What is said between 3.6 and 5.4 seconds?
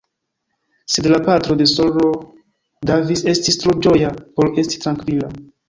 tro ĝoja por esti trankvila.